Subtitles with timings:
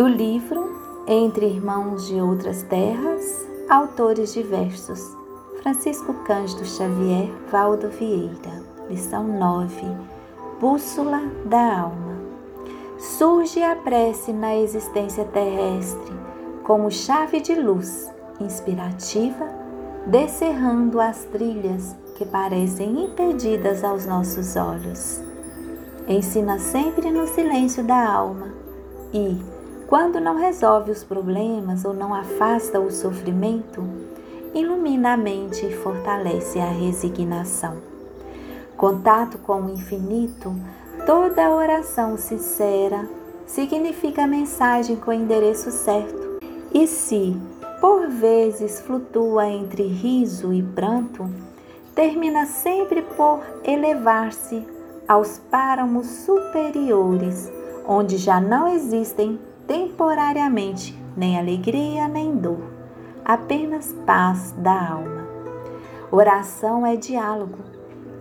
[0.00, 5.14] Do livro Entre Irmãos de Outras Terras, autores diversos:
[5.60, 8.64] Francisco Cândido Xavier, Valdo Vieira.
[8.88, 9.84] Lição 9:
[10.58, 12.16] Bússola da Alma.
[12.98, 16.14] Surge a prece na existência terrestre
[16.64, 18.10] como chave de luz
[18.40, 19.46] inspirativa,
[20.06, 25.20] descerrando as trilhas que parecem impedidas aos nossos olhos.
[26.08, 28.54] Ensina sempre no silêncio da alma
[29.12, 29.59] e,
[29.90, 33.82] quando não resolve os problemas ou não afasta o sofrimento,
[34.54, 37.78] ilumina a mente e fortalece a resignação.
[38.76, 40.54] Contato com o infinito,
[41.04, 43.04] toda oração sincera
[43.44, 46.38] significa mensagem com endereço certo.
[46.72, 47.36] E se,
[47.80, 51.28] por vezes, flutua entre riso e pranto,
[51.96, 54.64] termina sempre por elevar-se
[55.08, 57.50] aos páramos superiores,
[57.84, 62.58] onde já não existem temporariamente nem alegria nem dor,
[63.24, 65.28] apenas paz da alma.
[66.10, 67.58] Oração é diálogo.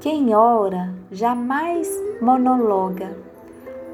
[0.00, 1.86] Quem ora jamais
[2.18, 3.14] monologa.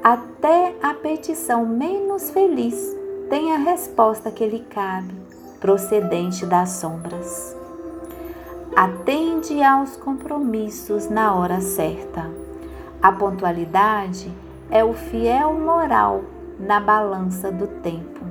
[0.01, 2.95] Até a petição menos feliz
[3.29, 5.13] tem a resposta que lhe cabe,
[5.59, 7.57] procedente das sombras
[8.73, 12.31] atende aos compromissos na hora certa.
[13.01, 14.31] A pontualidade
[14.69, 16.23] é o fiel moral
[16.61, 18.21] na balança do tempo.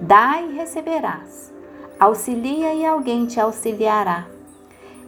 [0.00, 1.52] Dá e receberás.
[2.00, 4.26] Auxilia e alguém te auxiliará.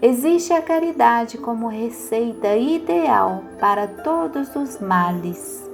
[0.00, 5.68] Existe a caridade como receita ideal para todos os males.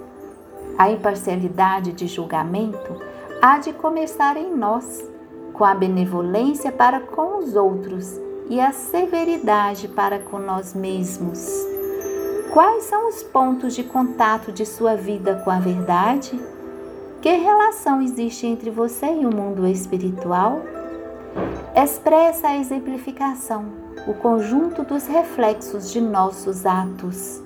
[0.78, 3.00] A imparcialidade de julgamento
[3.42, 5.05] há de começar em nós,
[5.52, 8.18] com a benevolência para com os outros
[8.48, 11.71] e a severidade para com nós mesmos.
[12.53, 16.39] Quais são os pontos de contato de sua vida com a verdade?
[17.22, 20.61] Que relação existe entre você e o mundo espiritual?
[21.75, 23.64] Expressa a exemplificação,
[24.06, 27.42] o conjunto dos reflexos de nossos atos.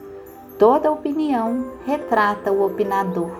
[0.59, 3.31] Toda opinião retrata o opinador.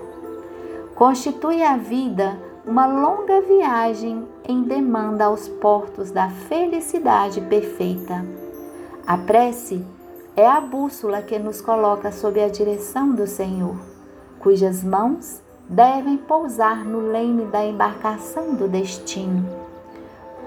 [0.94, 8.25] Constitui a vida uma longa viagem em demanda aos portos da felicidade perfeita.
[9.05, 9.84] A prece
[10.36, 13.76] é a bússola que nos coloca sob a direção do Senhor,
[14.38, 19.44] cujas mãos devem pousar no leme da embarcação do destino.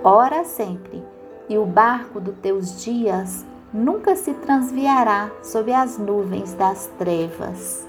[0.04, 1.04] Ora sempre,
[1.50, 7.86] e o barco dos teus dias nunca se transviará sob as nuvens das trevas.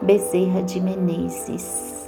[0.00, 2.05] Bezerra de Menezes